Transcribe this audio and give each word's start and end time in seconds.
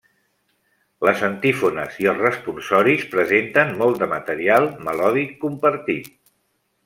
Les 1.07 1.19
antífones 1.27 1.99
i 2.05 2.09
els 2.13 2.23
responsoris 2.23 3.05
presenten 3.13 3.75
molt 3.83 4.01
de 4.05 4.09
material 4.15 4.67
melòdic 4.89 5.37
compartit. 5.45 6.11